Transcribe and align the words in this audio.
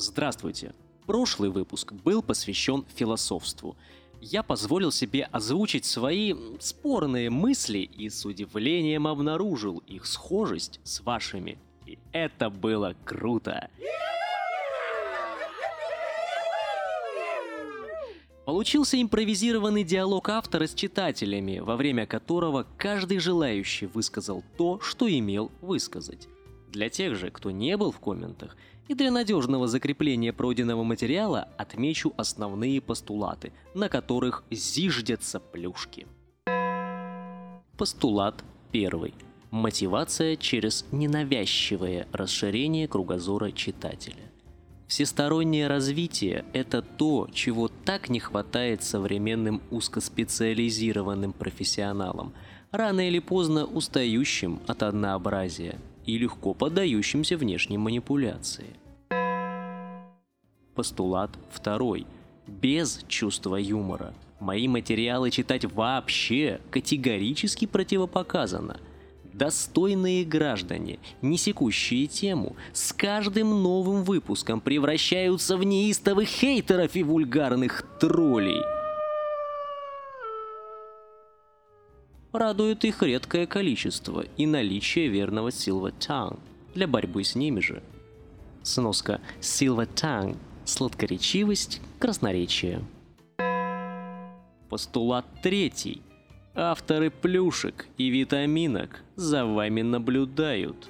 Здравствуйте! 0.00 0.72
Прошлый 1.04 1.50
выпуск 1.50 1.92
был 1.92 2.22
посвящен 2.22 2.86
философству. 2.94 3.76
Я 4.22 4.42
позволил 4.42 4.90
себе 4.90 5.24
озвучить 5.24 5.84
свои 5.84 6.34
спорные 6.58 7.28
мысли 7.28 7.80
и 7.80 8.08
с 8.08 8.24
удивлением 8.24 9.06
обнаружил 9.06 9.82
их 9.86 10.06
схожесть 10.06 10.80
с 10.84 11.02
вашими. 11.02 11.58
И 11.84 11.98
это 12.12 12.48
было 12.48 12.94
круто! 13.04 13.68
Получился 18.46 19.00
импровизированный 19.02 19.84
диалог 19.84 20.30
автора 20.30 20.66
с 20.66 20.72
читателями, 20.72 21.58
во 21.58 21.76
время 21.76 22.06
которого 22.06 22.66
каждый 22.78 23.18
желающий 23.18 23.84
высказал 23.84 24.42
то, 24.56 24.80
что 24.80 25.10
имел 25.10 25.52
высказать. 25.60 26.26
Для 26.70 26.88
тех 26.88 27.16
же, 27.16 27.30
кто 27.30 27.50
не 27.50 27.76
был 27.76 27.90
в 27.90 27.98
комментах, 27.98 28.56
и 28.90 28.94
для 28.94 29.12
надежного 29.12 29.68
закрепления 29.68 30.32
пройденного 30.32 30.82
материала 30.82 31.46
отмечу 31.56 32.12
основные 32.16 32.80
постулаты, 32.80 33.52
на 33.72 33.88
которых 33.88 34.42
зиждятся 34.50 35.38
плюшки. 35.38 36.08
Постулат 37.78 38.42
первый. 38.72 39.14
Мотивация 39.52 40.34
через 40.34 40.84
ненавязчивое 40.90 42.08
расширение 42.10 42.88
кругозора 42.88 43.52
читателя. 43.52 44.32
Всестороннее 44.88 45.68
развитие– 45.68 46.44
это 46.52 46.82
то, 46.82 47.28
чего 47.32 47.68
так 47.68 48.08
не 48.08 48.18
хватает 48.18 48.82
современным 48.82 49.62
узкоспециализированным 49.70 51.32
профессионалам, 51.32 52.32
рано 52.72 53.06
или 53.06 53.20
поздно 53.20 53.66
устающим 53.66 54.58
от 54.66 54.82
однообразия– 54.82 55.78
и 56.06 56.18
легко 56.18 56.54
поддающимся 56.54 57.36
внешним 57.36 57.82
манипуляции. 57.82 58.76
Постулат 60.74 61.30
второй. 61.50 62.06
Без 62.46 63.04
чувства 63.08 63.56
юмора. 63.56 64.14
Мои 64.40 64.68
материалы 64.68 65.30
читать 65.30 65.64
вообще 65.64 66.60
категорически 66.70 67.66
противопоказано. 67.66 68.80
Достойные 69.32 70.24
граждане, 70.24 70.98
не 71.22 71.38
секущие 71.38 72.06
тему, 72.06 72.56
с 72.72 72.92
каждым 72.92 73.62
новым 73.62 74.02
выпуском 74.02 74.60
превращаются 74.60 75.56
в 75.56 75.62
неистовых 75.62 76.28
хейтеров 76.28 76.96
и 76.96 77.02
вульгарных 77.02 77.84
троллей– 78.00 78.62
Радует 82.32 82.84
их 82.84 83.02
редкое 83.02 83.44
количество 83.48 84.24
и 84.36 84.46
наличие 84.46 85.08
верного 85.08 85.48
Silver 85.48 85.92
Tongue 85.98 86.38
для 86.74 86.86
борьбы 86.86 87.24
с 87.24 87.34
ними 87.34 87.58
же. 87.58 87.82
Сноска 88.62 89.20
Silver 89.40 89.88
Tongue– 89.92 90.36
сладкоречивость, 90.70 91.80
красноречие. 91.98 92.82
Постулат 94.68 95.26
третий. 95.42 96.02
Авторы 96.54 97.10
плюшек 97.10 97.86
и 97.96 98.08
витаминок 98.08 99.02
за 99.16 99.44
вами 99.44 99.82
наблюдают. 99.82 100.88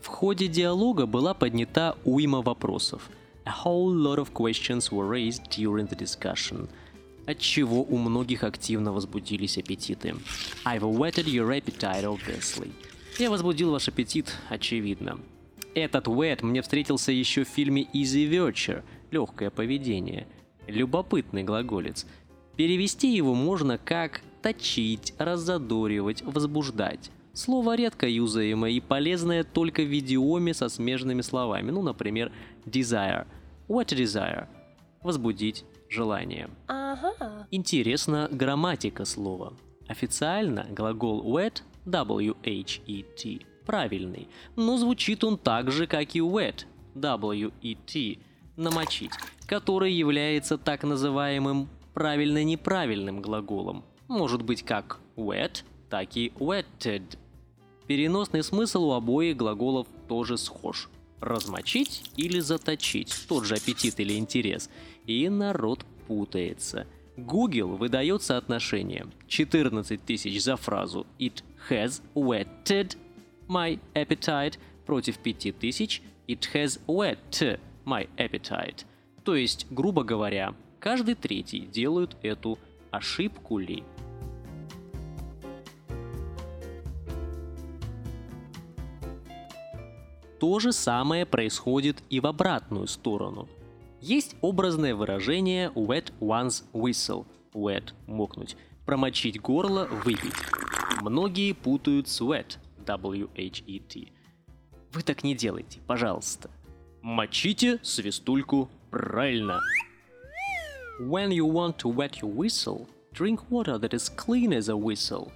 В 0.00 0.06
ходе 0.06 0.48
диалога 0.48 1.06
была 1.06 1.34
поднята 1.34 1.96
уйма 2.04 2.42
вопросов. 2.42 3.08
A 3.44 3.52
whole 3.64 3.92
lot 3.92 4.18
of 4.18 4.32
questions 4.32 4.90
were 4.92 5.08
raised 5.08 5.48
during 5.50 5.88
the 5.88 5.96
discussion– 5.96 6.68
от 7.26 7.38
чего 7.38 7.82
у 7.82 7.98
многих 7.98 8.42
активно 8.44 8.92
возбудились 8.92 9.58
аппетиты. 9.58 10.14
I've 10.64 10.82
whetted 10.82 11.26
your 11.26 11.50
appetite, 11.50 12.04
obviously. 12.04 12.72
Я 13.18 13.30
возбудил 13.30 13.70
ваш 13.70 13.88
аппетит, 13.88 14.34
очевидно. 14.48 15.18
Этот 15.74 16.06
wet 16.06 16.44
мне 16.44 16.60
встретился 16.60 17.12
еще 17.12 17.44
в 17.44 17.48
фильме 17.48 17.84
Easy 17.94 18.28
Virtue, 18.28 18.82
легкое 19.10 19.50
поведение. 19.50 20.26
Любопытный 20.66 21.44
глаголец. 21.44 22.06
Перевести 22.56 23.14
его 23.14 23.34
можно 23.34 23.78
как 23.78 24.20
точить, 24.42 25.14
раззадоривать, 25.18 26.22
возбуждать. 26.22 27.10
Слово 27.32 27.76
редко 27.76 28.06
юзаемое 28.06 28.72
и 28.72 28.80
полезное 28.80 29.42
только 29.44 29.82
в 29.82 29.98
идиоме 29.98 30.52
со 30.52 30.68
смежными 30.68 31.22
словами. 31.22 31.70
Ну, 31.70 31.82
например, 31.82 32.30
desire. 32.66 33.26
What 33.68 33.88
desire? 33.88 34.48
Возбудить, 35.02 35.64
желание. 35.88 36.50
Ага. 36.68 37.46
Интересна 37.50 38.28
грамматика 38.30 39.06
слова. 39.06 39.54
Официально 39.88 40.66
глагол 40.70 41.24
wet, 41.24 41.62
W-H-E-T, 41.86 43.46
правильный, 43.64 44.28
но 44.56 44.76
звучит 44.76 45.24
он 45.24 45.38
так 45.38 45.70
же, 45.70 45.86
как 45.86 46.14
и 46.14 46.20
wet, 46.20 46.66
W-E-T, 46.94 48.18
намочить, 48.56 49.12
который 49.46 49.92
является 49.92 50.58
так 50.58 50.84
называемым 50.84 51.68
правильно-неправильным 51.94 53.20
глаголом. 53.20 53.84
Может 54.08 54.42
быть 54.42 54.62
как 54.62 54.98
wet, 55.16 55.62
так 55.90 56.16
и 56.16 56.32
wetted. 56.36 57.18
Переносный 57.86 58.42
смысл 58.42 58.84
у 58.84 58.92
обоих 58.92 59.36
глаголов 59.36 59.86
тоже 60.08 60.38
схож. 60.38 60.88
Размочить 61.20 62.10
или 62.16 62.40
заточить, 62.40 63.14
тот 63.28 63.44
же 63.44 63.54
аппетит 63.54 64.00
или 64.00 64.16
интерес– 64.16 64.68
и 65.06 65.28
народ 65.28 65.84
путается. 66.06 66.86
Google 67.16 67.76
выдает 67.76 68.22
соотношение 68.22 69.06
14 69.28 70.02
тысяч 70.02 70.42
за 70.42 70.56
фразу 70.56 71.06
«It 71.18 71.42
has 71.68 72.02
whetted 72.14 72.96
my 73.52 73.78
appetite» 73.94 74.58
против 74.86 75.18
5 75.18 75.52
тысяч 75.58 76.02
«It 76.26 76.40
has 76.54 76.80
whet 76.86 77.58
my 77.84 78.08
appetite». 78.16 78.84
То 79.24 79.36
есть, 79.36 79.66
грубо 79.70 80.02
говоря, 80.02 80.54
каждый 80.80 81.14
третий 81.14 81.60
делают 81.60 82.16
эту 82.22 82.58
ошибку 82.90 83.58
ли. 83.58 83.84
То 90.40 90.58
же 90.58 90.72
самое 90.72 91.26
происходит 91.26 92.02
и 92.10 92.18
в 92.18 92.26
обратную 92.26 92.86
сторону– 92.86 93.48
есть 94.02 94.34
образное 94.40 94.96
выражение 94.96 95.70
wet 95.76 96.12
one's 96.18 96.64
whistle. 96.72 97.24
Wet– 97.54 97.92
мокнуть. 98.08 98.56
Промочить 98.84 99.40
горло– 99.40 99.86
выпить. 100.04 100.34
Многие 101.02 101.52
путают 101.52 102.06
sweat– 102.06 102.58
W-H-E-T. 102.84 104.12
Вы 104.92 105.02
так 105.02 105.24
не 105.24 105.34
делайте, 105.34 105.80
пожалуйста. 105.86 106.50
Мочите 107.00 107.80
свистульку 107.82 108.70
правильно. 108.90 109.60
When 111.00 111.30
you 111.30 111.46
want 111.46 111.78
to 111.78 111.92
wet 111.92 112.20
your 112.20 112.32
whistle, 112.32 112.86
drink 113.12 113.40
water 113.50 113.78
that 113.78 113.92
is 113.92 114.08
clean 114.14 114.52
as 114.52 114.68
a 114.68 114.76
whistle. 114.76 115.32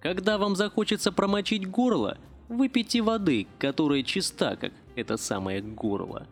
Когда 0.00 0.38
вам 0.38 0.54
захочется 0.56 1.12
промочить 1.12 1.68
горло, 1.68 2.18
выпейте 2.48 3.02
воды, 3.02 3.46
которая 3.58 4.02
чиста, 4.02 4.56
как 4.56 4.72
это 4.96 5.16
самое 5.16 5.60
горло. 5.60 6.26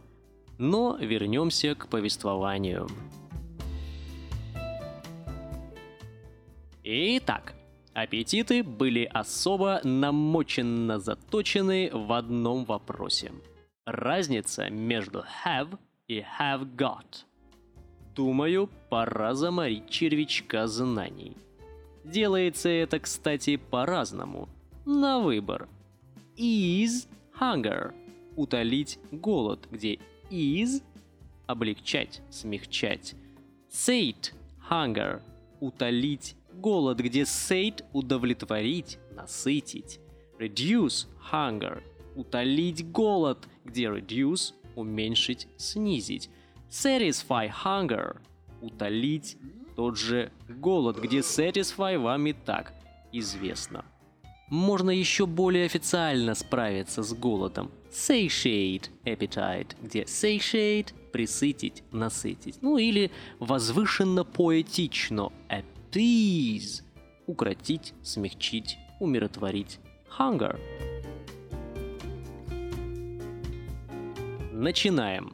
Но 0.58 0.96
вернемся 0.96 1.74
к 1.74 1.88
повествованию. 1.88 2.88
Итак, 6.84 7.54
аппетиты 8.02 8.62
были 8.62 9.04
особо 9.04 9.80
намоченно 9.84 10.98
заточены 10.98 11.90
в 11.92 12.12
одном 12.12 12.64
вопросе. 12.64 13.32
Разница 13.84 14.70
между 14.70 15.24
have 15.44 15.78
и 16.08 16.24
have 16.38 16.74
got. 16.76 17.24
Думаю, 18.14 18.68
пора 18.90 19.34
заморить 19.34 19.88
червячка 19.88 20.66
знаний. 20.66 21.36
Делается 22.04 22.68
это, 22.68 22.98
кстати, 22.98 23.56
по-разному. 23.56 24.48
На 24.84 25.20
выбор. 25.20 25.68
Is 26.36 27.06
hunger– 27.38 27.94
утолить 28.36 28.98
голод, 29.10 29.68
где 29.70 29.98
is– 30.30 30.82
облегчать, 31.46 32.22
смягчать. 32.30 33.14
Sate– 33.70 34.32
hunger– 34.70 35.20
утолить 35.60 36.34
голод, 36.60 36.98
где 36.98 37.22
sate– 37.22 37.84
удовлетворить, 37.92 38.98
насытить. 39.14 40.00
Reduce– 40.38 41.06
hunger– 41.32 41.82
утолить 42.16 42.90
голод, 42.90 43.48
где 43.64 43.84
reduce– 43.84 44.54
уменьшить, 44.74 45.48
снизить. 45.56 46.30
Satisfy 46.70 47.50
hunger– 47.64 48.18
утолить 48.60 49.36
тот 49.76 49.96
же 49.96 50.32
голод, 50.48 50.98
где 50.98 51.18
satisfy 51.18 51.98
вам 51.98 52.26
и 52.26 52.32
так 52.32 52.74
известно. 53.12 53.84
Можно 54.50 54.90
еще 54.90 55.26
более 55.26 55.66
официально 55.66 56.34
справиться 56.34 57.02
с 57.02 57.12
голодом. 57.12 57.70
Satiate 57.90 58.90
appetite, 59.04 59.76
где 59.82 60.02
satiate– 60.02 60.92
присытить, 61.12 61.82
насытить. 61.92 62.58
Ну 62.62 62.78
или 62.78 63.10
возвышенно 63.38 64.24
поэтично 64.24 65.32
appease– 65.90 66.82
укротить, 67.26 67.94
смягчить, 68.02 68.78
умиротворить. 69.00 69.78
Hunger. 70.18 70.58
Начинаем. 74.52 75.32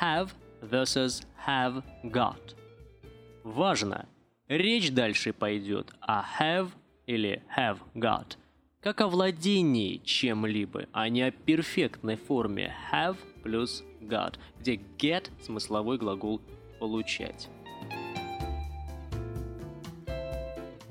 Have 0.00 0.30
versus 0.60 1.22
have 1.46 1.82
got. 2.04 2.56
Важно. 3.44 4.08
Речь 4.48 4.90
дальше 4.90 5.32
пойдет 5.32 5.92
о 6.00 6.24
have 6.40 6.70
или 7.06 7.42
have 7.56 7.78
got 7.94 8.36
как 8.80 9.00
о 9.00 9.06
владении 9.06 9.98
чем-либо, 9.98 10.86
а 10.92 11.08
не 11.08 11.22
о 11.22 11.30
перфектной 11.30 12.16
форме 12.16 12.74
have 12.92 13.16
плюс 13.44 13.84
got, 14.00 14.34
где 14.58 14.74
get– 14.98 15.30
смысловой 15.40 15.98
глагол 15.98 16.40
«получать». 16.80 17.48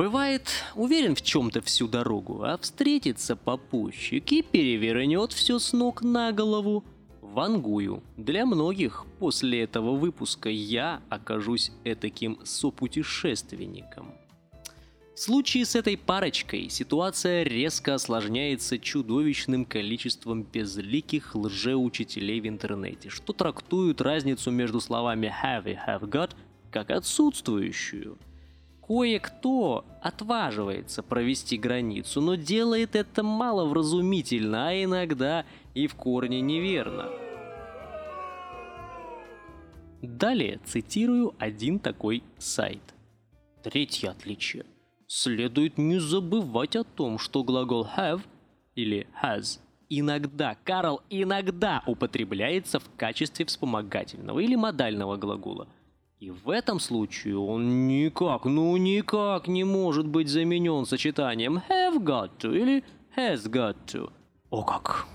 Бывает, 0.01 0.49
уверен 0.73 1.13
в 1.13 1.21
чем-то 1.21 1.61
всю 1.61 1.87
дорогу, 1.87 2.41
а 2.41 2.57
встретится 2.57 3.35
попутчик 3.35 4.31
и 4.31 4.41
перевернет 4.41 5.31
все 5.31 5.59
с 5.59 5.73
ног 5.73 6.01
на 6.01 6.31
голову. 6.31 6.83
Вангую. 7.21 8.01
Для 8.17 8.47
многих 8.47 9.05
после 9.19 9.61
этого 9.61 9.95
выпуска 9.95 10.49
я 10.49 11.03
окажусь 11.09 11.71
этаким 11.83 12.39
сопутешественником. 12.43 14.15
В 15.13 15.19
случае 15.19 15.65
с 15.65 15.75
этой 15.75 15.97
парочкой 15.97 16.69
ситуация 16.69 17.43
резко 17.43 17.93
осложняется 17.93 18.79
чудовищным 18.79 19.65
количеством 19.65 20.41
безликих 20.41 21.35
лжеучителей 21.35 22.41
в 22.41 22.47
интернете, 22.47 23.09
что 23.09 23.33
трактуют 23.33 24.01
разницу 24.01 24.49
между 24.49 24.81
словами 24.81 25.31
have 25.43 25.71
и 25.71 25.75
have 25.75 26.09
got 26.09 26.31
как 26.71 26.89
отсутствующую– 26.89 28.17
Кое-кто 28.91 29.85
отваживается 30.01 31.01
провести 31.01 31.57
границу, 31.57 32.19
но 32.19 32.35
делает 32.35 32.93
это 32.93 33.23
маловразумительно, 33.23 34.67
а 34.67 34.83
иногда 34.83 35.45
и 35.73 35.87
в 35.87 35.95
корне 35.95 36.41
неверно. 36.41 37.05
Далее 40.01 40.59
цитирую 40.65 41.33
один 41.39 41.79
такой 41.79 42.21
сайт. 42.37 42.81
Третье 43.63 44.09
отличие. 44.09 44.65
Следует 45.07 45.77
не 45.77 45.97
забывать 45.97 46.75
о 46.75 46.83
том, 46.83 47.17
что 47.17 47.45
глагол 47.45 47.87
have 47.97 48.19
или 48.75 49.07
has 49.23 49.61
иногда, 49.87 50.57
Карл, 50.65 50.99
иногда 51.09 51.81
употребляется 51.87 52.81
в 52.81 52.89
качестве 52.97 53.45
вспомогательного 53.45 54.39
или 54.39 54.55
модального 54.55 55.15
глагола– 55.15 55.69
и 56.21 56.29
в 56.29 56.51
этом 56.51 56.79
случае 56.79 57.39
он 57.39 57.87
никак, 57.87 58.45
ну 58.45 58.77
никак 58.77 59.47
не 59.47 59.63
может 59.63 60.07
быть 60.07 60.29
заменен 60.29 60.85
сочетанием 60.85 61.63
have 61.67 61.97
got 61.97 62.37
to 62.37 62.55
или 62.55 62.83
has 63.17 63.49
got 63.49 63.75
to. 63.87 64.11
О 64.51 64.63
как! 64.63 65.07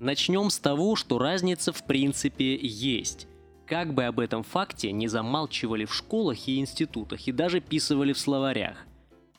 Начнем 0.00 0.50
с 0.50 0.58
того, 0.58 0.96
что 0.96 1.18
разница 1.18 1.72
в 1.72 1.84
принципе 1.84 2.58
есть. 2.60 3.28
Как 3.66 3.94
бы 3.94 4.02
об 4.02 4.18
этом 4.18 4.42
факте 4.42 4.90
не 4.90 5.06
замалчивали 5.06 5.84
в 5.84 5.94
школах 5.94 6.48
и 6.48 6.58
институтах 6.58 7.28
и 7.28 7.32
даже 7.32 7.60
писывали 7.60 8.12
в 8.12 8.18
словарях. 8.18 8.78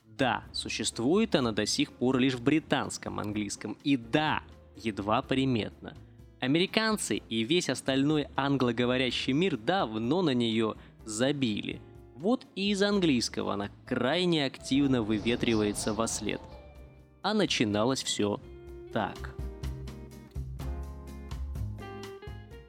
Да, 0.05 0.45
существует 0.53 1.35
она 1.35 1.51
до 1.51 1.65
сих 1.65 1.91
пор 1.91 2.17
лишь 2.17 2.35
в 2.35 2.41
британском 2.41 3.19
английском. 3.19 3.77
И 3.83 3.97
да, 3.97 4.41
едва 4.77 5.21
приметно– 5.21 5.97
Американцы 6.43 7.21
и 7.29 7.45
весь 7.45 7.69
остальной 7.69 8.27
англоговорящий 8.35 9.31
мир 9.31 9.55
давно 9.55 10.21
на 10.21 10.33
нее 10.33 10.75
забили. 11.05 11.79
Вот 12.17 12.45
и 12.53 12.71
из 12.71 12.81
английского 12.83 13.53
она 13.53 13.69
крайне 13.85 14.45
активно 14.45 15.03
выветривается 15.03 15.93
во 15.93 16.05
след. 16.05 16.41
А 17.21 17.33
начиналось 17.33 18.03
все 18.03 18.41
так. 18.91 19.33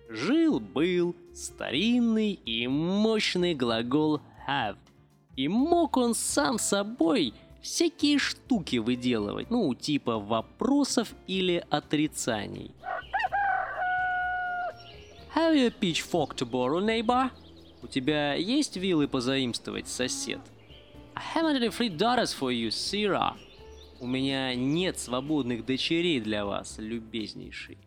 Жил-был 0.09 1.17
старинный 1.35 2.35
и 2.35 2.69
мощный 2.69 3.57
глагол 3.57 4.21
have. 4.49 4.77
И 5.35 5.49
мог 5.49 5.97
он 5.97 6.15
сам 6.15 6.61
собой 6.61 7.35
всякие 7.61 8.21
штуки 8.21 8.77
выделывать, 8.77 9.51
ну, 9.51 9.75
типа 9.75 10.21
вопросов 10.21 11.13
или 11.27 11.67
отрицаний– 11.71 12.71
Have 15.35 15.57
you 15.57 15.67
a 15.67 15.71
pitchfork 15.73 16.37
to 16.37 16.49
borrow, 16.49 16.79
neighbor? 16.79 17.29
У 17.83 17.89
тебя 17.89 18.35
есть 18.35 18.77
вилы 18.77 19.09
позаимствовать, 19.09 19.89
сосед? 19.89 20.39
I 21.17 21.23
haven't 21.35 21.57
any 21.57 21.71
free 21.71 21.89
daughters 21.89 22.33
for 22.33 22.53
you, 22.53 22.69
Sira. 22.69 23.33
У 23.99 24.07
меня 24.07 24.55
нет 24.55 24.97
свободных 24.97 25.67
дочерей 25.67 26.21
для 26.21 26.45
вас, 26.45 26.77
любезнейший. 26.79 27.79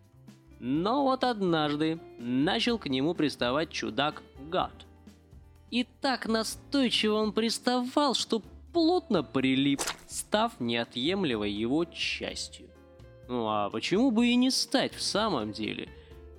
Но 0.60 1.04
вот 1.04 1.24
однажды 1.24 2.02
начал 2.20 2.78
к 2.78 2.88
нему 2.88 3.14
приставать 3.14 3.70
чудак 3.70 4.24
Гад. 4.50 4.74
И 5.72 5.88
так 6.02 6.28
настойчиво 6.28 7.14
он 7.14 7.32
приставал, 7.32 8.14
что 8.14 8.42
плотно 8.74 9.24
прилип, 9.24 9.80
став 10.06 10.60
неотъемлемой 10.60 11.52
его 11.52 11.86
частью. 11.86 12.68
Ну 13.30 13.48
а 13.48 13.70
почему 13.70 14.12
бы 14.12 14.28
и 14.28 14.36
не 14.36 14.52
стать 14.52 14.94
в 14.94 15.02
самом 15.02 15.54
деле– 15.54 15.88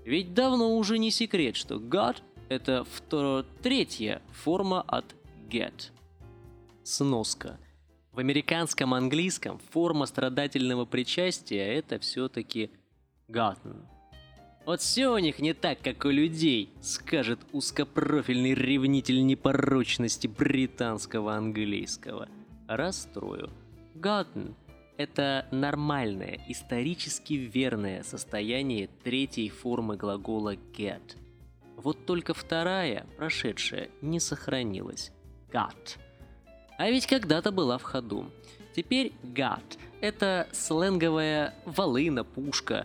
ведь 0.08 0.32
давно 0.32 0.74
уже 0.74 0.98
не 0.98 1.10
секрет, 1.10 1.54
что 1.54 1.74
God— 1.76 2.16
это 2.48 2.84
вторая, 2.84 3.44
третья 3.62 4.22
форма 4.32 4.80
от 4.80 5.04
get. 5.50 5.90
Сноска. 6.82 7.58
В 8.12 8.18
американском 8.18 8.94
английском 8.94 9.60
форма 9.70 10.06
страдательного 10.06 10.86
причастия— 10.86 11.62
это 11.74 11.98
все-таки 11.98 12.70
gotten. 13.28 13.84
Вот 14.64 14.80
все 14.80 15.08
у 15.08 15.18
них 15.18 15.40
не 15.40 15.52
так, 15.52 15.80
как 15.82 16.06
у 16.06 16.08
людей, 16.08 16.70
скажет 16.80 17.40
узкопрофильный 17.52 18.54
ревнитель 18.54 19.26
непорочности 19.26 20.26
британского 20.26 21.34
английского. 21.34 22.30
Расстрою. 22.66 23.50
Gotten— 23.94 24.54
это 24.98 25.46
нормальное, 25.52 26.40
исторически 26.48 27.34
верное 27.34 28.02
состояние 28.02 28.90
третьей 29.04 29.48
формы 29.48 29.96
глагола 29.96 30.56
get. 30.56 31.16
Вот 31.76 32.04
только 32.04 32.34
вторая, 32.34 33.06
прошедшая, 33.16 33.90
не 34.02 34.18
сохранилась. 34.18 35.12
Got. 35.52 35.98
А 36.76 36.90
ведь 36.90 37.06
когда-то 37.06 37.52
была 37.52 37.78
в 37.78 37.84
ходу. 37.84 38.28
Теперь 38.74 39.12
got– 39.22 39.78
это 40.00 40.48
сленговая 40.52 41.54
волына, 41.64 42.24
пушка. 42.24 42.84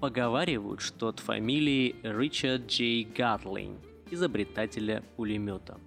Поговаривают, 0.00 0.82
что 0.82 1.08
от 1.08 1.18
фамилии 1.18 1.96
Ричард 2.02 2.66
Джей 2.66 3.04
Гатлинг, 3.04 3.78
изобретателя 4.10 5.02
пулемета. 5.16 5.78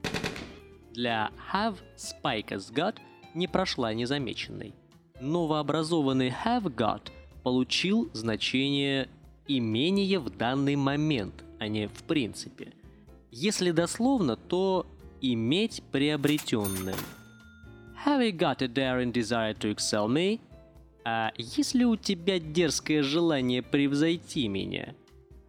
Для 0.92 1.30
have 1.54 1.78
Spike 1.96 2.48
as 2.48 2.74
got 2.74 2.96
не 3.36 3.48
прошла 3.48 3.94
незамеченной– 3.94 4.74
новообразованный 5.20 6.34
have 6.46 6.74
got 6.76 7.12
получил 7.44 8.10
значение 8.14 9.10
имение 9.48 10.20
в 10.20 10.30
данный 10.30 10.76
момент, 10.76 11.44
а 11.60 11.68
не 11.68 11.88
в 11.88 12.04
принципе. 12.04 12.74
Если 13.32 13.72
дословно, 13.72 14.36
то 14.36 14.86
иметь 15.22 15.82
приобретенное. 15.92 16.96
Have 18.06 18.22
you 18.22 18.32
got 18.32 18.62
a 18.62 18.68
daring 18.68 19.12
desire 19.12 19.58
to 19.58 19.74
excel 19.74 20.08
me? 20.08 20.40
А 21.04 21.32
если 21.38 21.84
у 21.84 21.96
тебя 21.96 22.40
дерзкое 22.40 23.02
желание 23.02 23.62
превзойти 23.62 24.48
меня? 24.48 24.94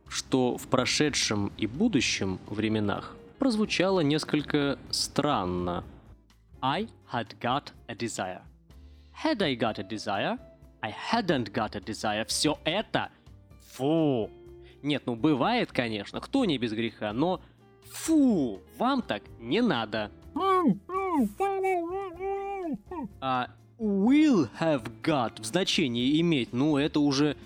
Что 0.09 0.57
в 0.57 0.69
прошедшем 0.69 1.53
и 1.59 1.67
будущем 1.67 2.39
временах 2.47 3.17
прозвучало 3.39 4.01
несколько 4.01 4.79
странно. 4.91 5.85
I 6.61 6.89
had 7.13 7.39
got 7.41 7.73
a 7.87 7.95
desire. 7.95 8.48
Had 9.23 9.43
I 9.43 9.57
got 9.57 9.81
a 9.81 9.83
desire? 9.83 10.39
I 10.81 10.91
hadn't 10.93 11.53
got 11.53 11.75
a 11.75 11.81
desire. 11.81 12.25
Все 12.27 12.57
это... 12.65 13.11
Фу! 13.73 14.31
Нет, 14.83 15.03
ну 15.07 15.17
бывает, 15.17 15.73
конечно, 15.73 16.21
кто 16.21 16.45
не 16.45 16.57
без 16.57 16.73
греха, 16.73 17.13
но... 17.13 17.41
Фу! 17.91 18.61
Вам 18.77 19.03
так 19.03 19.25
не 19.41 19.61
надо. 19.61 20.13
А 23.21 23.49
will 23.79 24.49
have 24.61 24.89
got 25.03 25.41
в 25.41 25.45
значении 25.45 26.21
иметь, 26.21 26.53
ну 26.53 26.77
это 26.77 27.01
уже 27.01 27.37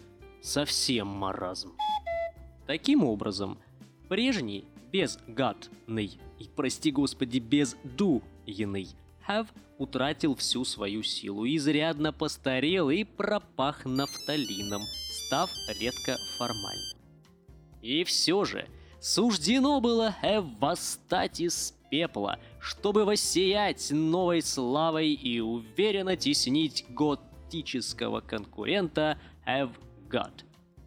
совсем 0.43 1.07
маразм. 1.07 1.73
Таким 2.67 3.03
образом, 3.03 3.57
прежний 4.11 4.67
без 4.93 5.19
got-ный 5.27 6.19
и, 6.39 6.49
прости 6.55 6.91
господи, 6.91 7.39
без 7.39 7.77
do-иный 7.83 8.89
have 9.29 9.47
утратил 9.79 10.35
всю 10.37 10.65
свою 10.65 11.03
силу, 11.03 11.47
изрядно 11.47 12.13
постарел 12.13 12.91
и 12.91 13.05
пропах 13.05 13.85
нафталином, 13.85 14.83
став 15.27 15.51
редко 15.81 16.17
формальным. 16.39 16.99
И 17.81 18.05
все 18.05 18.45
же, 18.45 18.69
суждено 19.01 19.81
было 19.81 20.15
Эв 20.23 20.45
восстать 20.61 21.41
из 21.41 21.75
пепла, 21.91 22.39
чтобы 22.61 23.05
воссиять 23.05 23.91
новой 23.91 24.41
славой 24.43 25.13
и 25.13 25.41
уверенно 25.41 26.17
теснить 26.17 26.87
год 26.91 27.21
лингвистического 27.53 28.21
конкурента 28.21 29.19
have 29.47 29.71
got. 30.09 30.45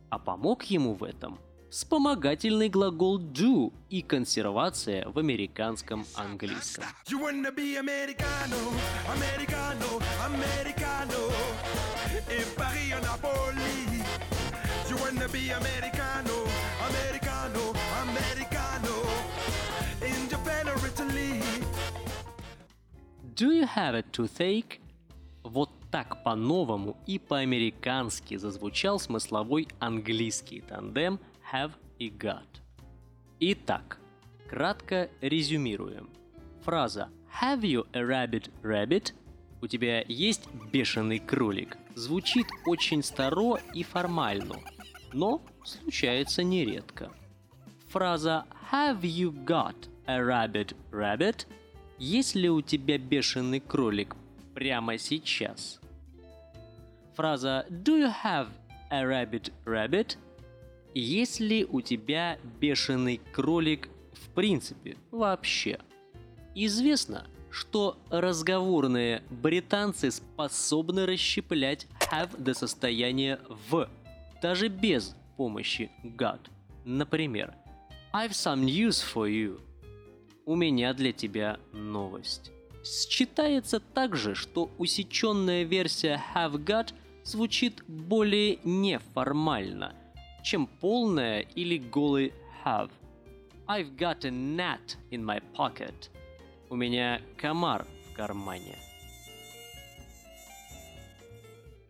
А 0.09 0.19
помог 0.19 0.63
ему 0.63 0.93
в 0.93 1.03
этом 1.03 1.39
вспомогательный 1.75 2.69
глагол 2.69 3.19
do 3.19 3.73
и 3.89 4.01
консервация 4.01 5.09
в 5.09 5.19
американском 5.19 6.05
английском. 6.15 6.85
Do 23.35 23.51
you 23.51 23.67
have 23.75 23.95
a 23.95 24.01
toothache? 24.13 24.79
Вот 25.43 25.69
так 25.91 26.23
по-новому 26.23 26.95
и 27.05 27.19
по-американски 27.19 28.37
зазвучал 28.37 28.97
смысловой 28.97 29.67
английский 29.79 30.61
тандем 30.61 31.19
have 31.51 31.71
и 31.99 32.09
got. 32.09 32.47
Итак, 33.39 33.99
кратко 34.49 35.09
резюмируем. 35.21 36.09
Фраза 36.63 37.09
Have 37.41 37.61
you 37.61 37.85
a 37.93 38.01
rabbit 38.01 38.49
rabbit? 38.63 39.13
У 39.61 39.67
тебя 39.67 40.03
есть 40.07 40.47
бешеный 40.71 41.19
кролик? 41.19 41.77
Звучит 41.95 42.47
очень 42.65 43.03
старо 43.03 43.57
и 43.73 43.83
формально, 43.83 44.55
но 45.13 45.41
случается 45.63 46.43
нередко. 46.43 47.11
Фраза 47.89 48.45
Have 48.71 49.01
you 49.01 49.31
got 49.45 49.75
a 50.07 50.19
rabbit 50.19 50.75
rabbit? 50.91 51.45
Есть 51.97 52.35
ли 52.35 52.49
у 52.49 52.61
тебя 52.61 52.97
бешеный 52.97 53.59
кролик 53.59 54.15
прямо 54.53 54.97
сейчас? 54.97 55.79
Фраза 57.15 57.65
Do 57.69 57.97
you 57.97 58.13
have 58.23 58.47
a 58.89 59.03
rabbit 59.03 59.51
rabbit? 59.65 60.17
Есть 60.97 61.41
ли 61.41 61.65
у 61.65 61.81
тебя 61.81 62.39
бешеный 62.61 63.19
кролик 63.33 63.89
в 64.13 64.29
принципе 64.29 64.95
вообще? 65.11 65.79
Известно, 66.55 67.27
что 67.51 67.97
разговорные 68.09 69.21
британцы 69.29 70.09
способны 70.09 71.05
расщеплять 71.05 71.85
have 72.09 72.41
до 72.41 72.53
состояния 72.53 73.41
в, 73.69 73.89
даже 74.41 74.69
без 74.69 75.17
помощи 75.35 75.91
got. 76.01 76.39
Например, 76.85 77.53
I've 78.13 78.31
some 78.31 78.63
news 78.63 79.03
for 79.03 79.29
you. 79.29 79.59
У 80.45 80.55
меня 80.55 80.93
для 80.93 81.11
тебя 81.11 81.59
новость. 81.73 82.51
Считается 82.85 83.81
также, 83.81 84.33
что 84.33 84.71
усеченная 84.77 85.63
версия 85.63 86.23
have 86.33 86.53
got 86.53 86.93
звучит 87.25 87.83
более 87.85 88.59
неформально– 88.63 89.93
чем 90.45 90.67
полная 90.67 91.39
или 91.55 91.77
голый 91.77 92.31
have. 92.63 92.91
I've 93.67 93.97
got 93.97 94.23
a 94.25 94.29
gnat 94.29 94.95
in 95.09 95.25
my 95.25 95.41
pocket. 95.57 96.11
У 96.69 96.75
меня 96.75 97.19
комар 97.35 97.85
в 98.05 98.15
кармане. 98.15 98.77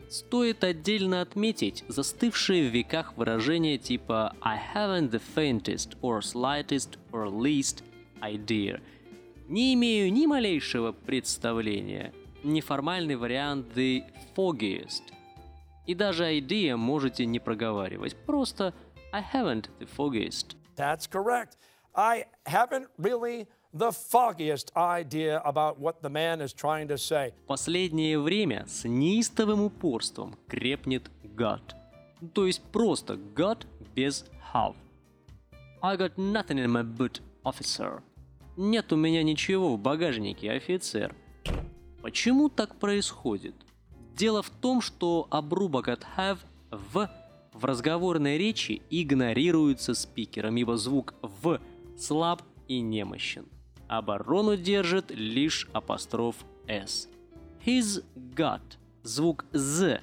Стоит 0.09 0.63
отдельно 0.63 1.19
отметить 1.21 1.83
застывшие 1.89 2.69
в 2.69 2.73
веках 2.73 3.17
выражения 3.17 3.77
типа 3.77 4.33
I 4.41 4.57
haven't 4.73 5.11
the 5.11 5.21
faintest 5.35 5.97
or 6.01 6.21
slightest 6.21 6.97
or 7.11 7.27
least 7.29 7.83
idea. 8.21 8.79
Не 9.49 9.73
имею 9.73 10.13
ни 10.13 10.25
малейшего 10.25 10.93
представления. 10.93 12.13
Неформальный 12.43 13.17
вариант 13.17 13.67
the 13.75 14.05
foggiest– 14.35 15.03
и 15.85 15.93
даже 15.93 16.23
idea 16.25 16.75
можете 16.77 17.25
не 17.25 17.39
проговаривать. 17.39 18.15
Просто 18.25 18.73
I 19.11 19.23
haven't 19.33 19.69
the 19.79 19.87
foggiest. 19.87 20.55
That's 20.75 21.07
correct. 21.07 21.57
I 21.93 22.25
haven't 22.45 22.87
really 22.97 23.47
the 23.73 23.91
foggiest 23.91 24.71
idea 24.75 25.41
about 25.45 25.79
what 25.79 26.01
the 26.01 26.09
man 26.09 26.41
is 26.41 26.53
trying 26.53 26.87
to 26.87 26.97
say. 26.97 27.33
Последнее 27.47 28.19
время 28.19 28.65
с 28.67 28.85
неистовым 28.85 29.61
упорством 29.61 30.35
крепнет 30.47 31.09
got. 31.35 31.75
То 32.33 32.45
есть 32.45 32.61
просто 32.71 33.13
got 33.13 33.65
без 33.93 34.25
have. 34.53 34.75
I 35.81 35.97
got 35.97 36.17
nothing 36.17 36.57
in 36.57 36.71
my 36.71 36.83
boot, 36.83 37.21
officer. 37.43 38.01
Нет 38.57 38.91
у 38.93 38.95
меня 38.95 39.21
ничего 39.23 39.75
в 39.75 39.79
багажнике, 39.79 40.51
офицер. 40.51 41.13
Почему 42.01 42.49
так 42.49 42.75
происходит? 42.75 43.55
Дело 44.15 44.41
в 44.41 44.49
том, 44.49 44.81
что 44.81 45.27
обрубок 45.29 45.89
от 45.89 46.05
have 46.17 46.39
в 46.71 47.09
в 47.55 47.63
разговорной 47.63 48.37
речи 48.37 48.81
игнорируется 48.89 49.93
спикером, 49.93 50.57
ибо 50.57 50.77
звук 50.77 51.13
в 51.21 51.59
слаб 51.97 52.41
и 52.67 52.81
немощен. 52.81 53.45
Оборону 53.87 54.57
держит 54.57 55.11
лишь 55.11 55.67
апостроф 55.71 56.35
s. 56.67 57.07
His 57.65 58.03
got 58.15 58.61
звук 59.03 59.45
z 59.53 60.01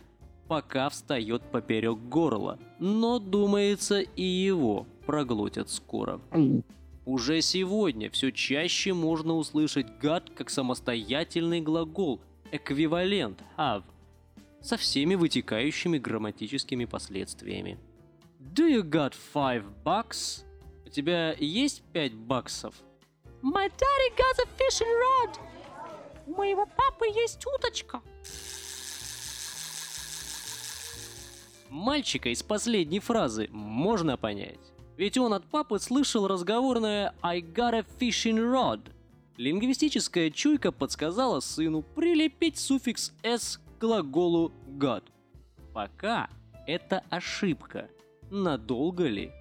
пока 0.49 0.89
встает 0.89 1.43
поперек 1.51 1.99
горла, 1.99 2.59
но 2.79 3.19
думается 3.19 4.01
и 4.01 4.23
его 4.23 4.87
проглотят 5.07 5.71
скоро. 5.71 6.21
Уже 7.05 7.41
сегодня 7.41 8.11
все 8.11 8.31
чаще 8.31 8.93
можно 8.95 9.35
услышать 9.35 9.87
got 10.01 10.33
как 10.35 10.51
самостоятельный 10.51 11.61
глагол, 11.61 12.21
эквивалент 12.51 13.43
have 13.57 13.83
со 14.63 14.77
всеми 14.77 15.15
вытекающими 15.15 15.99
грамматическими 15.99 16.85
последствиями. 16.85 17.79
Do 18.39 18.69
you 18.69 18.83
got 18.83 19.15
five 19.35 19.65
bucks? 19.85 20.45
У 20.87 20.91
тебя 20.91 21.35
есть 21.39 21.83
пять 21.93 22.15
баксов? 22.15 22.75
My 23.43 23.69
daddy 23.69 24.17
got 24.17 24.39
a 24.39 24.49
fishing 24.57 24.87
rod. 24.87 25.39
У 26.27 26.35
моего 26.35 26.67
папы 26.67 27.07
есть 27.07 27.45
уточка. 27.47 28.01
Мальчика 31.69 32.29
из 32.29 32.43
последней 32.43 33.01
фразы 33.01 33.49
можно 33.51 34.17
понять. 34.17 34.61
Ведь 34.97 35.17
он 35.17 35.33
от 35.33 35.45
папы 35.47 35.79
слышал 35.79 36.29
разговорное 36.29 37.15
I 37.23 37.41
got 37.41 37.75
a 37.75 37.85
fishing 37.99 38.37
rod. 38.37 38.93
Лингвистическая 39.39 40.31
чуйка 40.31 40.71
подсказала 40.71 41.41
сыну 41.41 41.83
прилепить 41.83 42.59
суффикс 42.59 43.13
s 43.23 43.59
глаголу 43.83 44.53
got. 44.79 45.03
Пока 45.73 46.31
это 46.69 47.03
ошибка. 47.11 47.91
Надолго 48.31 49.09
ли? 49.09 49.33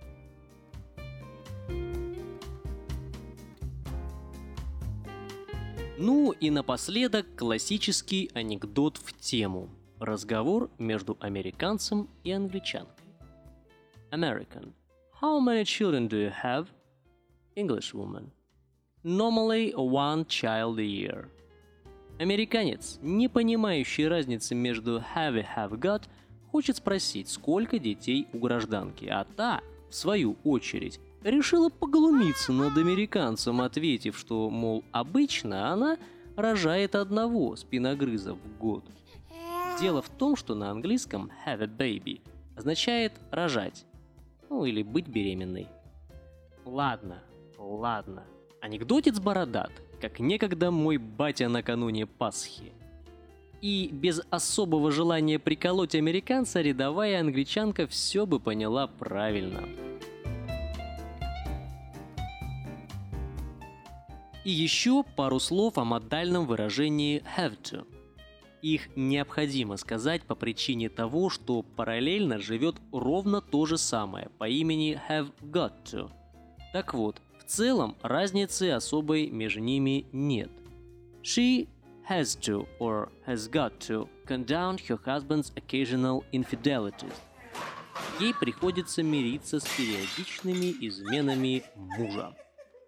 Ну 5.99 6.31
и 6.31 6.49
напоследок 6.49 7.35
классический 7.35 8.31
анекдот 8.33 8.97
в 8.97 9.15
тему. 9.19 9.69
Разговор 9.99 10.71
между 10.79 11.15
американцем 11.19 12.09
и 12.23 12.31
англичанкой. 12.31 13.05
American. 14.11 14.73
How 15.21 15.39
many 15.39 15.63
children 15.63 16.07
do 16.07 16.17
you 16.17 16.33
have? 16.43 16.65
English 17.55 17.93
woman. 17.93 18.31
Normally 19.03 19.71
one 19.75 20.25
child 20.25 20.79
a 20.79 20.83
year. 20.83 21.29
Американец, 22.21 22.99
не 23.01 23.27
понимающий 23.27 24.07
разницы 24.07 24.53
между 24.53 25.03
have 25.15 25.39
и 25.39 25.43
have 25.57 25.71
got, 25.71 26.03
хочет 26.51 26.77
спросить, 26.77 27.27
сколько 27.27 27.79
детей 27.79 28.27
у 28.31 28.37
гражданки, 28.37 29.05
а 29.05 29.25
та, 29.35 29.61
в 29.89 29.95
свою 29.95 30.37
очередь, 30.43 30.99
решила 31.23 31.69
поглумиться 31.69 32.53
над 32.53 32.77
американцем, 32.77 33.59
ответив, 33.59 34.15
что, 34.19 34.51
мол, 34.51 34.83
обычно 34.91 35.73
она 35.73 35.97
рожает 36.35 36.93
одного 36.93 37.55
спиногрыза 37.55 38.35
в 38.35 38.57
год. 38.59 38.85
Дело 39.79 40.03
в 40.03 40.09
том, 40.09 40.35
что 40.35 40.53
на 40.53 40.69
английском 40.69 41.31
have 41.47 41.63
a 41.63 41.65
baby 41.65 42.21
означает 42.55 43.13
рожать, 43.31 43.87
ну 44.47 44.65
или 44.65 44.83
быть 44.83 45.07
беременной. 45.07 45.67
Ладно, 46.65 47.23
ладно. 47.57 48.25
Анекдотец 48.61 49.19
бородат, 49.19 49.71
как 50.01 50.19
некогда 50.19 50.71
мой 50.71 50.97
батя 50.97 51.47
накануне 51.47 52.07
Пасхи. 52.07 52.73
И 53.61 53.89
без 53.91 54.21
особого 54.31 54.91
желания 54.91 55.37
приколоть 55.37 55.93
американца 55.93 56.61
рядовая 56.61 57.19
англичанка 57.19 57.85
все 57.85 58.25
бы 58.25 58.39
поняла 58.39 58.87
правильно. 58.87 59.63
И 64.43 64.49
еще 64.49 65.03
пару 65.03 65.39
слов 65.39 65.77
о 65.77 65.85
модальном 65.85 66.47
выражении 66.47 67.23
have 67.37 67.61
to. 67.61 67.85
Их 68.63 68.89
необходимо 68.95 69.77
сказать 69.77 70.23
по 70.23 70.33
причине 70.33 70.89
того, 70.89 71.29
что 71.29 71.61
параллельно 71.61 72.39
живет 72.39 72.77
ровно 72.91 73.41
то 73.41 73.67
же 73.67 73.77
самое 73.77 74.29
по 74.39 74.49
имени 74.49 74.99
have 75.07 75.31
got 75.41 75.73
to. 75.85 76.09
Так 76.73 76.95
вот, 76.95 77.21
целом 77.51 77.95
разницы 78.01 78.71
особой 78.71 79.29
между 79.29 79.59
ними 79.59 80.05
нет. 80.11 80.49
She 81.21 81.67
has 82.09 82.35
to 82.41 82.67
or 82.79 83.09
has 83.27 83.49
got 83.49 83.79
to 83.87 84.07
condone 84.25 84.77
her 84.87 84.97
husband's 85.05 85.51
occasional 85.55 86.23
infidelities. 86.31 87.13
Ей 88.19 88.33
приходится 88.33 89.03
мириться 89.03 89.59
с 89.59 89.65
периодичными 89.77 90.73
изменами 90.87 91.63
мужа. 91.75 92.33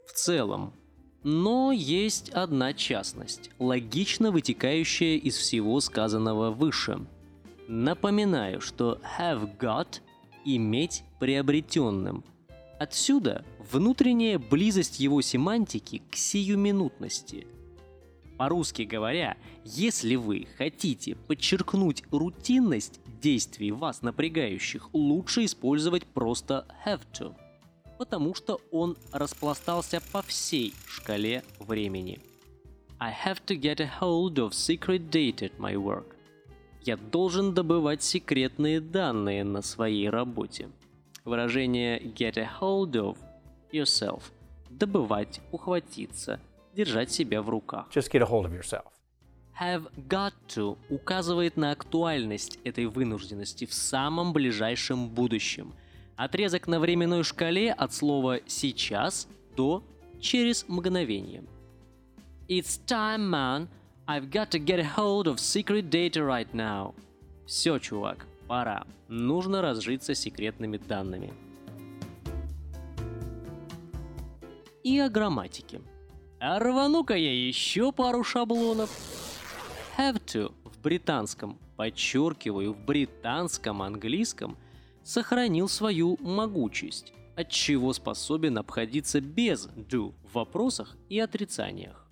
В 0.08 0.14
целом, 0.14 0.74
но 1.24 1.72
есть 1.72 2.30
одна 2.30 2.74
частность, 2.74 3.50
логично 3.60 4.32
вытекающая 4.32 5.18
из 5.18 5.38
всего 5.38 5.80
сказанного 5.80 6.52
выше. 6.52 7.06
Напоминаю, 7.68 8.62
что 8.62 9.00
have 9.20 9.58
got– 9.58 10.00
иметь 10.46 11.04
приобретенным. 11.20 12.24
Отсюда 12.84 13.46
внутренняя 13.72 14.38
близость 14.38 15.00
его 15.00 15.22
семантики 15.22 16.02
к 16.12 16.18
сиюминутности. 16.18 17.48
По-русски 18.38 18.82
говоря, 18.82 19.38
если 19.64 20.16
вы 20.16 20.48
хотите 20.58 21.16
подчеркнуть 21.16 22.04
рутинность 22.12 23.00
действий 23.22 23.72
вас 23.72 24.02
напрягающих, 24.02 24.94
лучше 24.94 25.46
использовать 25.46 26.06
просто 26.06 26.68
have 26.86 27.00
to– 27.14 27.34
потому 27.98 28.34
что 28.36 28.60
он 28.70 28.98
распластался 29.14 30.02
по 30.12 30.22
всей 30.22 30.74
шкале 30.86 31.42
времени. 31.60 32.20
I 33.00 33.14
have 33.26 33.38
to 33.46 33.58
get 33.58 33.80
a 33.80 33.90
hold 34.02 34.34
of 34.34 34.50
secret 34.50 35.10
data 35.10 35.50
at 35.50 35.58
my 35.58 35.76
work. 35.76 36.18
Я 36.82 36.98
должен 36.98 37.54
добывать 37.54 38.04
секретные 38.04 38.82
данные 38.82 39.46
на 39.46 39.62
своей 39.62 40.10
работе. 40.10 40.70
Выражение 41.26 42.00
get 42.00 42.38
a 42.38 42.50
hold 42.60 42.92
of 42.92 43.18
yourself– 43.72 44.22
добывать, 44.70 45.42
ухватиться, 45.52 46.40
держать 46.76 47.12
себя 47.12 47.42
в 47.42 47.50
руках. 47.50 47.88
Just 47.94 48.12
get 48.12 48.22
a 48.22 48.26
hold 48.26 48.46
of 48.46 48.54
yourself. 48.54 48.86
Have 49.60 49.92
got 50.08 50.34
to 50.56 50.78
указывает 50.90 51.58
на 51.58 51.72
актуальность 51.72 52.60
этой 52.64 52.88
вынужденности 52.88 53.66
в 53.66 53.74
самом 53.74 54.34
ближайшем 54.34 55.10
будущем– 55.10 55.74
Отрезок 56.16 56.68
на 56.68 56.80
временной 56.80 57.24
шкале 57.24 57.72
от 57.72 57.92
слова 57.92 58.40
«сейчас» 58.46 59.28
до 59.56 59.84
«через 60.22 60.68
мгновение». 60.68 61.44
It's 62.48 62.80
time, 62.86 63.30
man. 63.30 63.68
I've 64.08 64.30
got 64.30 64.52
to 64.52 64.60
get 64.60 64.80
a 64.80 64.84
hold 64.96 65.28
of 65.28 65.40
secret 65.40 65.90
data 65.90 66.24
right 66.24 66.54
now. 66.54 66.94
Все, 67.48 67.80
чувак, 67.80 68.28
пора. 68.48 68.86
Нужно 69.08 69.62
разжиться 69.62 70.16
секретными 70.16 70.78
данными. 70.78 71.34
И 74.84 75.00
о 75.00 75.10
грамматике. 75.10 75.82
А 76.40 76.60
рвану-ка 76.60 77.16
я 77.16 77.48
еще 77.48 77.92
пару 77.92 78.24
шаблонов. 78.24 78.90
Have 79.98 80.22
to 80.26 80.54
в 80.66 80.82
британском, 80.82 81.58
подчеркиваю, 81.78 82.74
в 82.74 82.86
британском 82.86 83.82
английском– 83.82 84.58
сохранил 85.04 85.68
свою 85.68 86.18
могучесть, 86.22 87.14
от 87.36 87.50
чего 87.50 87.94
способен 87.94 88.58
обходиться 88.58 89.22
без 89.22 89.68
do 89.68 90.14
в 90.24 90.36
вопросах 90.36 90.96
и 91.10 91.20
отрицаниях. 91.20 92.08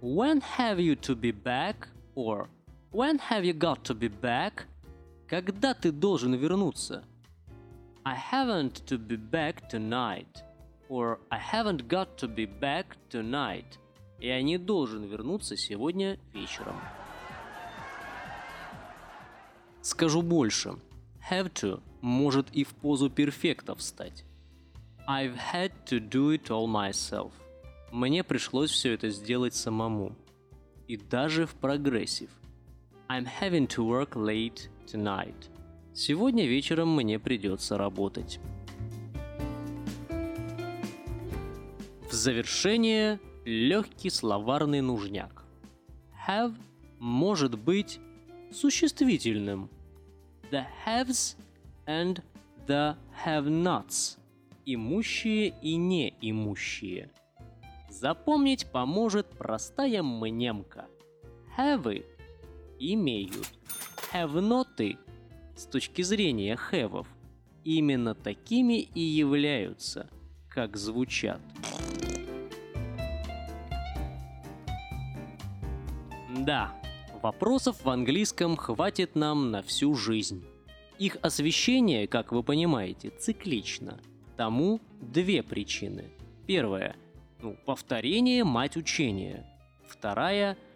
When 0.00 0.42
have 0.58 0.78
you 0.78 0.96
to 1.00 1.14
be 1.14 1.32
back? 1.32 1.88
Or 2.14 2.48
When 2.92 3.18
have 3.30 3.44
you 3.44 3.54
got 3.54 3.82
to 3.84 3.94
be 3.94 4.08
back? 4.08 4.66
Когда 5.28 5.72
ты 5.72 5.90
должен 5.90 6.34
вернуться? 6.34 7.02
I 8.04 8.14
haven't 8.14 8.84
to 8.86 8.98
be 8.98 9.16
back 9.16 9.68
tonight. 9.70 10.42
Or 10.88 11.18
I 11.30 11.38
haven't 11.38 11.88
got 11.88 12.18
to 12.18 12.28
be 12.28 12.46
back 12.46 12.96
tonight. 13.10 13.78
Я 14.20 14.42
не 14.42 14.58
должен 14.58 15.04
вернуться 15.04 15.56
сегодня 15.56 16.18
вечером. 16.34 16.76
Скажу 19.80 20.20
больше. 20.20 20.76
Have 21.30 21.50
to 21.54 21.82
может 22.02 22.50
и 22.52 22.64
в 22.64 22.74
позу 22.74 23.08
перфекта 23.08 23.74
встать. 23.74 24.24
I've 25.08 25.36
had 25.36 25.72
to 25.86 25.98
do 25.98 26.34
it 26.34 26.50
all 26.50 26.66
myself. 26.66 27.32
Мне 27.90 28.22
пришлось 28.22 28.70
все 28.70 28.92
это 28.92 29.08
сделать 29.08 29.54
самому. 29.54 30.14
И 30.86 30.98
даже 30.98 31.46
в 31.46 31.54
прогрессив. 31.54 32.28
I'm 33.08 33.26
having 33.40 33.66
to 33.68 33.84
work 33.86 34.16
late 34.16 34.68
tonight. 34.86 35.50
Сегодня 35.92 36.46
вечером 36.46 36.94
мне 36.94 37.18
придется 37.18 37.78
работать. 37.78 38.40
В 42.10 42.12
завершение 42.12 43.20
легкий 43.44 44.10
словарный 44.10 44.80
нужняк. 44.80 45.44
Have 46.28 46.54
может 46.98 47.58
быть 47.58 47.98
существительным. 48.52 49.70
The 50.50 50.64
haves 50.86 51.36
and 51.86 52.22
the 52.66 52.96
have-nots– 53.24 54.18
имущие 54.64 55.54
и 55.60 55.76
неимущие. 55.76 57.10
Запомнить 57.90 58.66
поможет 58.70 59.28
простая 59.30 60.02
мнемка. 60.02 60.86
Have 61.56 62.04
имеют. 62.78 63.48
Have-ноты 64.14 64.96
с 65.56 65.66
точки 65.66 66.02
зрения 66.02 66.54
хэвов 66.54 67.08
именно 67.64 68.14
такими 68.14 68.80
и 68.80 69.00
являются, 69.00 70.08
как 70.48 70.76
звучат. 70.76 71.40
Да, 76.38 76.72
вопросов 77.22 77.84
в 77.84 77.90
английском 77.90 78.56
хватит 78.56 79.16
нам 79.16 79.50
на 79.50 79.62
всю 79.62 79.96
жизнь. 79.96 80.44
Их 81.00 81.16
освещение, 81.20 82.06
как 82.06 82.30
вы 82.30 82.44
понимаете, 82.44 83.10
циклично. 83.10 83.98
Тому 84.36 84.80
две 85.00 85.42
причины. 85.42 86.12
Первая 86.46 86.94
ну,– 87.42 87.56
повторение– 87.66 88.44
мать 88.44 88.76
учения. 88.76 89.44
Вторая– 89.88 90.56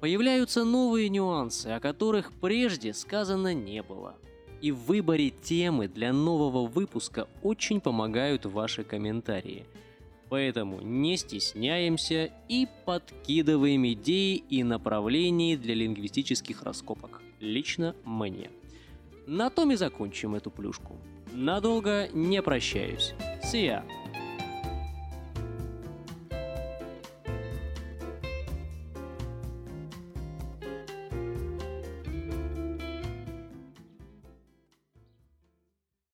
появляются 0.00 0.64
новые 0.64 1.08
нюансы, 1.08 1.66
о 1.68 1.80
которых 1.80 2.32
прежде 2.32 2.94
сказано 2.94 3.54
не 3.54 3.82
было. 3.82 4.16
И 4.60 4.72
в 4.72 4.78
выборе 4.84 5.30
темы 5.30 5.88
для 5.88 6.12
нового 6.12 6.66
выпуска 6.66 7.28
очень 7.42 7.80
помогают 7.80 8.44
ваши 8.44 8.82
комментарии. 8.84 9.66
Поэтому 10.28 10.80
не 10.80 11.16
стесняемся 11.16 12.30
и 12.48 12.66
подкидываем 12.84 13.86
идеи 13.86 14.36
и 14.36 14.62
направления 14.62 15.56
для 15.56 15.74
лингвистических 15.74 16.62
раскопок. 16.62 17.22
Лично 17.40 17.94
мне. 18.04 18.50
На 19.26 19.48
том 19.48 19.72
и 19.72 19.76
закончим 19.76 20.34
эту 20.34 20.50
плюшку. 20.50 20.96
Надолго 21.32 22.08
не 22.12 22.42
прощаюсь. 22.42 23.14
Ya! 23.52 23.84